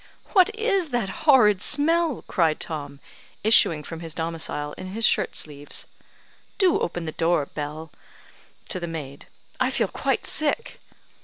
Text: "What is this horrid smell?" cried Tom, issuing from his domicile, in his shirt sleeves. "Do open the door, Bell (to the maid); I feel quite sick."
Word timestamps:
"What 0.33 0.49
is 0.55 0.89
this 0.89 1.09
horrid 1.11 1.61
smell?" 1.61 2.23
cried 2.27 2.59
Tom, 2.59 2.99
issuing 3.43 3.83
from 3.83 3.99
his 3.99 4.15
domicile, 4.15 4.73
in 4.73 4.87
his 4.93 5.05
shirt 5.05 5.35
sleeves. 5.35 5.85
"Do 6.57 6.79
open 6.79 7.05
the 7.05 7.11
door, 7.11 7.45
Bell 7.45 7.91
(to 8.69 8.79
the 8.79 8.87
maid); 8.87 9.27
I 9.59 9.69
feel 9.69 9.87
quite 9.87 10.25
sick." 10.25 10.79